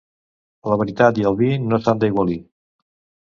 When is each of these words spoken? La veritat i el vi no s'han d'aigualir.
La 0.71 0.77
veritat 0.81 1.19
i 1.23 1.27
el 1.31 1.37
vi 1.43 1.51
no 1.73 1.79
s'han 1.83 2.01
d'aigualir. 2.05 2.39